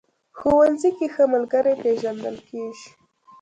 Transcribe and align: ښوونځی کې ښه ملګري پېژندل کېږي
ښوونځی 0.37 0.89
کې 0.97 1.07
ښه 1.13 1.23
ملګري 1.33 1.73
پېژندل 1.83 2.35
کېږي 2.49 2.87